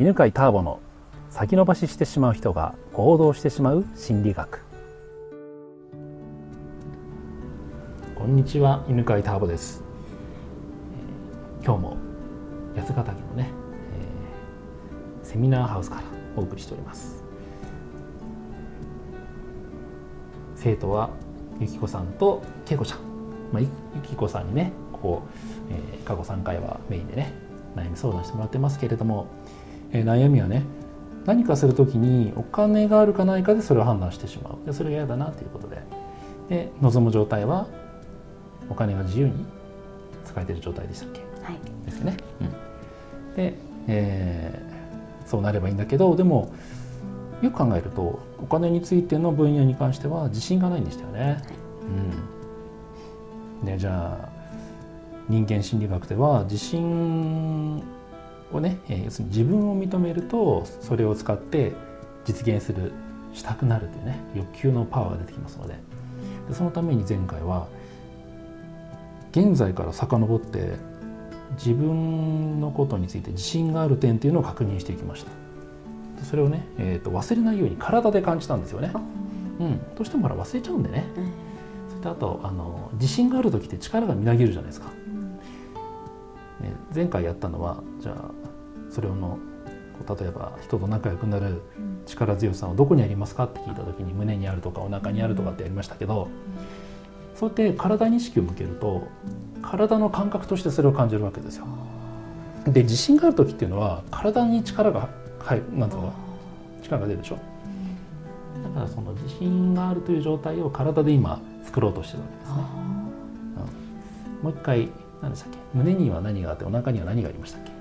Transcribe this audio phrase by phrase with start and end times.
[0.00, 0.80] 犬飼ターボの
[1.28, 4.60] 先延ばししてしまう人が行動してしまう心理学。
[8.14, 9.84] こんにちは犬飼ターボです。
[11.62, 11.96] 今日も
[12.74, 13.50] 八ヶ岳のね、
[15.22, 16.02] えー、セミナーハウスから
[16.36, 17.22] お送りしております。
[20.56, 21.10] 生徒は
[21.60, 22.98] ゆきこさんとけいこちゃん、
[23.52, 23.68] まあ、ゆ
[24.02, 25.22] きこさんにねここ、
[25.70, 27.34] えー、過去3回はメインでね
[27.76, 29.26] 悩み相談してもらってますけれども、
[29.92, 30.64] えー、悩みはね
[31.24, 34.66] 何かする時にお金があるかないかでそれを判断してしまう。
[34.66, 35.82] でそれが嫌だなということで。
[36.48, 37.66] で望む状態は
[38.68, 39.46] お金が自由に
[40.24, 42.16] 使えてる状態でしたっけ、はい、ですよね。
[42.40, 43.54] うん、で、
[43.86, 46.52] えー、そうなればいいんだけどでも
[47.40, 51.20] よく考えるとお金についての分野に関しては自信がないんでしたよね。
[51.20, 51.36] はい、
[53.60, 54.28] うん、でじゃあ
[55.28, 57.82] 人間心理学では自信
[58.56, 61.72] をね、えー、要するに自分を認めるとそれを使って
[62.24, 62.92] 実現する
[63.32, 65.74] したくなるというね欲求のパワーが出てきますので。
[66.48, 67.66] でそのために前回は
[69.32, 70.76] 現在から遡って
[71.56, 75.42] 自分のことについて自信がある点っていうのを確認していきました。
[76.24, 78.92] それをね、えーと、忘れないように体で感じたんですよね、
[79.58, 81.32] うん、どうしてもほら忘れちゃうんでね、うん、
[81.90, 85.38] それとあとあの自信がある時って力がみなぎるじゃないですか、うん、
[86.68, 88.30] ね、前回やったのはじゃあ
[88.92, 89.38] それをの
[90.18, 91.62] 例えば人と仲良くなる
[92.06, 96.28] 力強さをどこにありますかって聞いた時に胸にあるとかお腹にあるとかってやりましたけど、
[97.34, 99.06] そうやって体に意識を向けると
[99.62, 101.66] 体の感覚としてそれを感じるわけですよ。
[102.66, 106.12] で自信がある時っていうのは体に力がはいなんていうの
[106.82, 107.38] 力が出るでしょ。
[108.64, 112.54] だからその自信があるという状態を体で今作ろうとしてるわけですね。
[114.40, 114.88] うん、もう一回
[115.20, 115.58] 何でしたっけ？
[115.74, 117.71] 胸には何があってお腹には何がありましたっけ？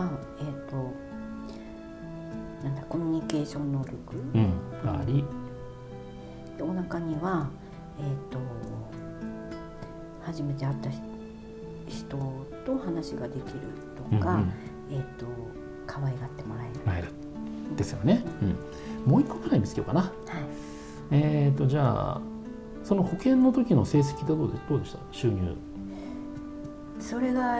[0.00, 0.92] はえっ、ー、と
[2.64, 4.52] なんだコミュニケーション能力、うん、
[4.84, 5.24] があり。
[6.60, 7.48] お腹には
[8.00, 8.38] えーと、
[10.22, 10.90] 初めて会った
[11.88, 12.16] 人
[12.64, 13.60] と話ができる
[13.96, 14.52] とか、うんうん、
[14.92, 15.26] えーと、
[15.86, 16.64] 可愛がってもら
[16.96, 17.08] える。
[17.76, 18.24] ですよね、
[19.04, 20.00] うん、もう一個ぐらい見つけようかな。
[20.02, 20.10] はい、
[21.10, 22.20] えっ、ー、とじゃあ
[22.82, 24.98] その保険の時の成績ってどうでどうでした？
[25.12, 25.54] 収入。
[26.98, 27.58] それが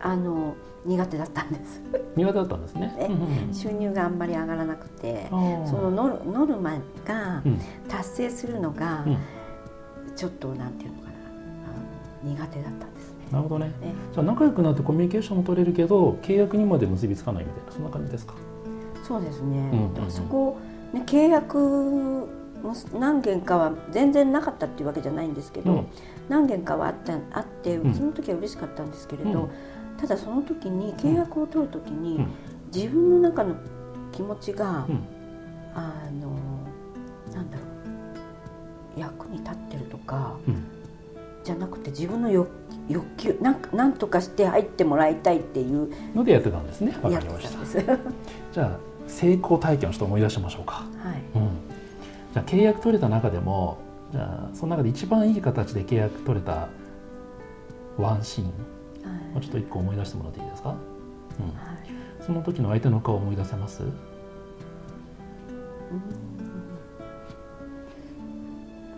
[0.00, 0.54] あの
[0.84, 1.80] 苦手だったんです。
[2.16, 3.10] 苦手だったんですね、
[3.52, 5.36] 収入があんまり上がらなくてそ
[5.76, 7.42] のノルノルマが
[7.88, 9.04] 達成するのが、
[10.16, 11.14] ちょっとなんていうのかな。
[12.24, 13.26] 苦手だったんですね。
[13.30, 13.72] なるほどね。
[14.12, 18.34] じゃあ仲良くなってコミュニケーションも取れるけど契約にまで結びつかないみたいなそんな感じですか？
[19.06, 20.58] そうですね、うんうんうん、そこ、
[20.92, 22.28] ね、契約
[22.98, 25.86] 何件かは全然なかったっていうわけじゃないんですけど、うん、
[26.28, 29.50] 何件かはあったあってその時は嬉しかったんですけれど、うん
[29.98, 32.24] ただその時に契約を取る時に、
[32.72, 33.56] 自分の中の
[34.12, 34.86] 気持ちが、
[35.74, 36.30] あの
[37.34, 37.64] なんだろ
[38.96, 40.36] う役に立ってるとか、
[41.44, 42.48] じゃなくて自分の欲
[42.88, 46.96] 欲求なんかなんとかして入ってもらいたいっていうのでやってたんですね。
[47.02, 47.96] わかりました。
[48.52, 50.74] じゃあ成功体験をちょっと思い出しましょうか。
[50.74, 51.22] はい。
[51.34, 51.48] うん。
[52.32, 53.78] じゃあ契約取れた中でも
[54.12, 56.68] じゃあその中で一番いい形で契約取れた
[57.98, 58.52] ワンシーン
[59.32, 60.76] もうちょっと一個思い出してもらっていいですか、うん。
[60.76, 60.78] は
[61.50, 63.86] い、その時の相手の顔を思い出せます、う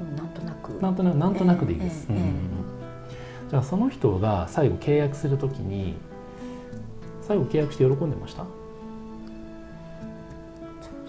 [0.05, 0.71] ん、なんとなく。
[0.81, 5.97] なんとなくなんとなくでいいです、えーえーうん、じゃあその人が最後契約する時に
[7.23, 8.45] 最後契約して喜んでました？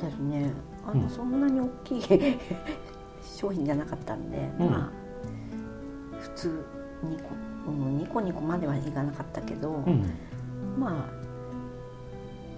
[0.01, 0.51] そうですね。
[0.85, 2.01] あの、うん、そんなに大きい
[3.23, 4.89] 商品じゃなかったんで、まあ
[6.19, 6.65] 普通
[7.03, 10.05] にこうん、ニコニコまではいかなかったけど、うん、
[10.79, 11.05] まあ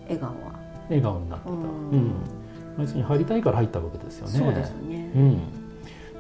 [0.04, 0.64] 笑顔は。
[0.90, 2.14] 笑顔になってた、うん、
[2.78, 4.40] 別に入りたいから入ったわけですよね。
[4.40, 5.42] そうですね、うん、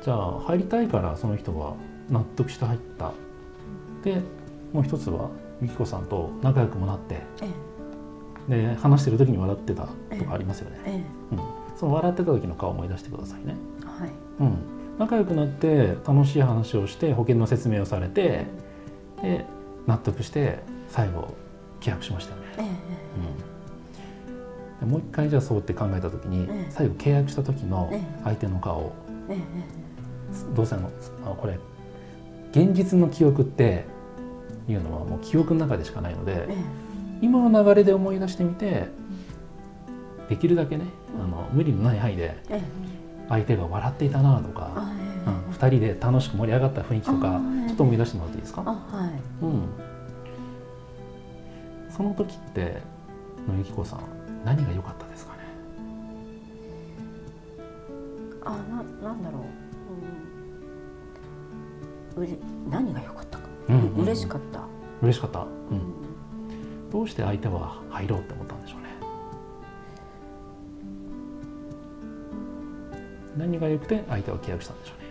[0.01, 1.75] じゃあ入りたいからその人は
[2.09, 3.11] 納得して入った。
[4.03, 4.21] で
[4.71, 5.29] もう一つは
[5.61, 7.49] 美紀子さんと仲良くもなって、え
[8.49, 9.89] え、で話してる時に笑ってたと
[10.25, 11.39] かありますよね、ええ、うん、
[11.77, 13.55] その笑ってた時の顔を思い出してくださいね。
[13.83, 14.09] はい、
[14.39, 14.57] うん、
[14.97, 18.45] 仲良くなって楽しい話をして保険の説明をされて、
[19.23, 19.45] で
[19.87, 20.59] 納得して
[20.89, 21.33] 最後
[21.81, 22.47] 契約しましたよね。
[24.81, 27.91] えうん、もう一回じゃあそうって考えた時に、え最後契約した時の
[28.23, 28.93] 相手の顔、
[29.29, 29.37] え
[30.55, 30.91] どうせあの？
[31.25, 31.57] あこれ。
[32.51, 33.85] 現実の記憶って
[34.67, 36.47] いうのはもう記憶の中でしかないので、
[37.21, 38.85] 今の流れで思い出してみて
[40.29, 40.85] できるだけね
[41.19, 42.37] あの無理のない範囲で
[43.27, 48.75] 相手が笑っていたなとか、うん、2人で楽しく盛り上がった雰囲気とかちょっと思い出してもらっていいですか、は
[49.41, 49.45] い。
[49.45, 49.69] うん、
[51.89, 52.81] その時って
[53.47, 53.99] のゆきこさん
[54.43, 55.39] 何が良かったですかね？
[58.45, 58.57] あ
[59.01, 59.39] ななんだろ
[62.17, 62.37] う、うん、うれ
[62.69, 64.61] 何が良かったか、うんうんうん、嬉しかった。
[65.01, 65.49] 嬉しかった、うん、
[66.91, 68.87] どうして相手は入ろうって思ったんでしょうね。
[73.37, 75.02] 何が良くて相手は契約したんでしょうね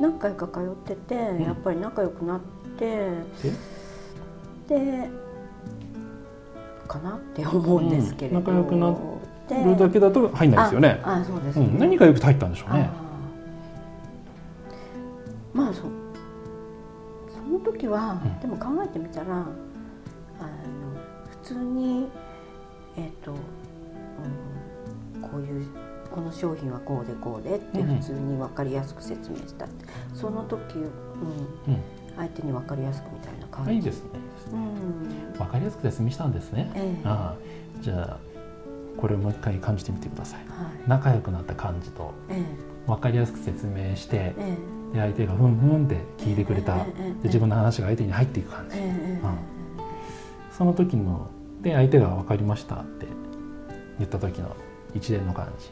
[0.00, 2.40] 何回か通ってて、うん、やっぱり仲良くなっ
[2.78, 3.08] て
[4.68, 5.08] で
[6.86, 7.16] かな？
[7.16, 8.90] って思うんですけれど、うん、仲良くな
[9.64, 11.00] るだけだと入んないですよね。
[11.04, 12.90] あそうです、ねうん、何が良くて入ったんでしょうね。
[15.52, 15.88] まあそそ
[17.50, 19.46] の時は、でも考えてみたらあの
[21.30, 22.08] 普通に
[22.96, 25.66] えっ、ー、と、うん、こういう
[26.16, 30.88] この商品はこうでこうでって普通に分かりやすく説明したって、うん、その時、うん、
[32.16, 33.74] 相手に分かりやすくみたいな感じ。
[33.74, 34.08] いいですね。
[34.52, 38.18] うん、分かりやすく説明したんですね、ええ、ああじゃあ
[38.96, 42.44] これをもう一回感じてみてください、はい、仲良くなった感じと、ええ、
[42.86, 44.56] 分かりやすく説明して、え
[44.92, 46.92] え、で相手がふんふんって聞いてくれた、で
[47.24, 49.20] 自分の話が相手に入っていく感じ、うん、
[50.56, 51.28] その時の
[51.60, 53.06] で相手が分かりましたって
[53.98, 54.56] 言った時の
[54.96, 55.70] 一連の感じ、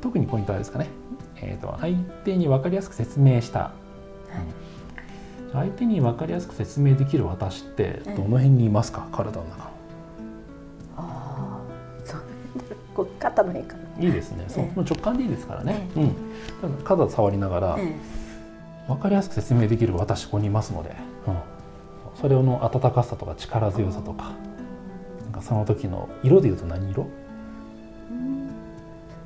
[0.00, 0.88] 特にポイントはですかね、
[1.36, 3.72] えーと、相手に分かりやすく説明した、は
[5.50, 9.64] い、相手に分かりやすく説明できる私ってどの辺にいますか、体の中。
[9.64, 9.68] あ
[10.96, 11.60] あ
[12.04, 13.06] そう。
[13.18, 14.64] 肩の辺かいいですね、そう。
[14.82, 16.14] 直感でいいですからね、うん、
[16.84, 17.78] 肩触りながら、
[18.86, 20.94] 分かりやすく説明できる私ここにいますので、
[21.26, 21.36] うん、
[22.14, 24.32] それの温かさとか力強さとか
[25.24, 27.06] なんかその時の色でいうと何色？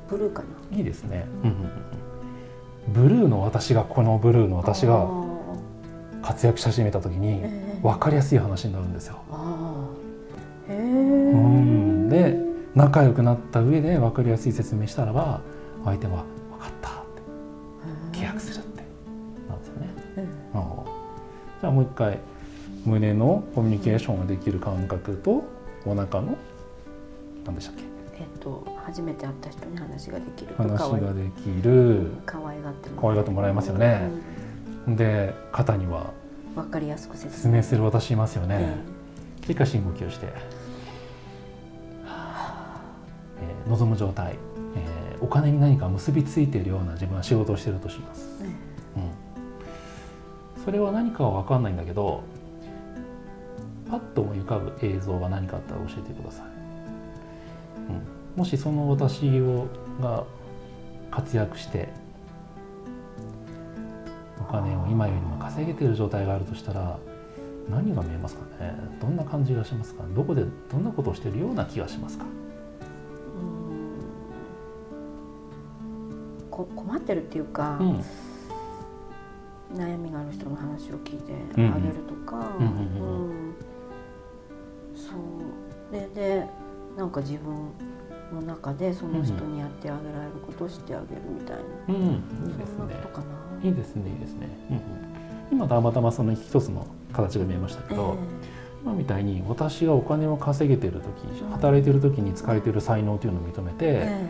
[0.09, 0.77] ブルーかな。
[0.77, 1.27] いいですね。
[2.89, 5.07] ブルーの私がこのブルーの私が
[6.23, 7.43] 活躍し始めた時に
[7.83, 9.19] 分かりやすい話になるんですよ。
[10.69, 12.09] へうん。
[12.09, 12.39] で
[12.75, 15.41] 仲良くなった上で分かりやすい説明したらば
[15.85, 18.83] 相手は「分かった」って契約するって。
[19.49, 19.89] なんですよね。
[21.61, 22.19] じゃあもう一回
[22.87, 25.45] 胸のコミュニケーションができる感覚と
[25.85, 26.37] お腹の
[27.45, 27.90] 何でしたっけ？
[28.21, 32.11] えっと、初めて会った人に話ができる話ができる。
[32.27, 34.11] 可愛がって可愛がってもらえますよね、
[34.87, 36.13] うん、で肩には
[36.55, 37.63] 分かりやすく説明。
[37.63, 38.57] する私いますよね、
[39.43, 44.35] えー、一回深呼吸をして、えー、望む状態、
[44.77, 48.29] えー、お金に何か結びついているような自分は仕事をしているとします、
[48.97, 49.01] う
[50.61, 52.23] ん、それは何かは分かんないんだけど
[53.91, 56.47] パッと思い浮かぶ映像が何かあったら教えてください。
[56.47, 56.53] うん、
[58.41, 59.67] もしその私を
[60.01, 60.25] が
[61.11, 61.91] 活躍して
[64.41, 66.99] お金を今よりも稼げている状態があるとしたら
[67.69, 68.75] 何が見えますかね？
[68.99, 70.05] どんな感じがしますか？
[70.17, 72.25] どこでどんなことをしているような気がしますか？
[76.51, 78.03] こ困ってるっていうか、うん、
[79.79, 82.53] 悩みがある人の話を聞いてあげるとか
[84.95, 85.13] そ
[85.93, 85.93] う。
[85.93, 86.47] でで
[86.97, 87.55] なんか自分
[88.35, 92.95] の中でその人にやってあげられることをしてあげるみたいな、うん、いいですね。
[93.63, 94.11] いいですね。
[94.11, 104.27] いいですね、うん、今たまたまその一つの形が見えましたけど、えー、今みたいに私がお金を稼げてる時働いてる時に使えてる才能というのを認めて、え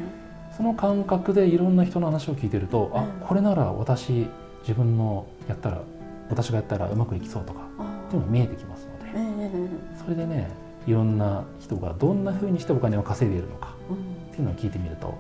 [0.53, 4.27] ー、その感覚でいろんな人の話を聞いてると、えー、あこれなら私
[4.63, 5.83] 自分のやったら
[6.29, 9.59] 私がやったらうまくいきそうとかっていうのが見えてきますので、
[10.03, 10.49] それでね
[10.87, 15.19] いろんな人がどんなふうにしてお金を稼いでいるのかっていうのを聞いてみると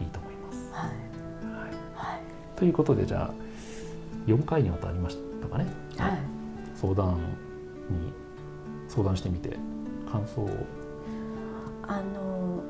[0.00, 0.70] いいと思います。
[0.72, 0.90] はい。
[1.94, 2.22] はい、
[2.56, 3.34] ということでじゃあ
[4.26, 6.18] 4回にわたりましたかね、はい、
[6.74, 7.16] 相談
[7.90, 8.12] に
[8.88, 9.56] 相談してみて
[10.10, 10.50] 感想を。
[11.84, 12.62] あの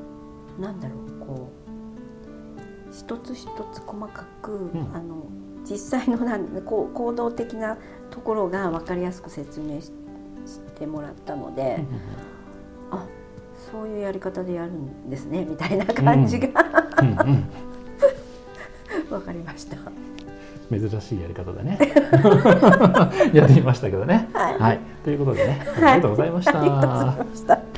[0.59, 5.25] なんだろうこう一つ一つ細かく、うん、あの
[5.63, 7.77] 実際のなんこう行動的な
[8.09, 9.91] ところが分かりやすく説明し
[10.77, 11.83] てもらったので。
[13.73, 16.49] あそういうやり方でやるんですねみたいな感じが、
[17.01, 17.07] うん。
[17.07, 17.49] うん、
[19.09, 19.77] 分かりました。
[20.71, 21.77] 珍しいやり方でね。
[23.33, 27.73] やってみましたけどね、はい、はい、ということでねありがとうございました、はい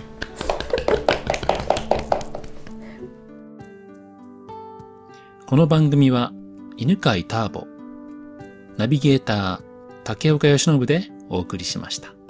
[5.48, 6.34] この番組は
[6.75, 7.68] 犬飼ターボ
[8.78, 9.60] ナビゲーター
[10.04, 12.25] 竹岡由伸でお送りしました。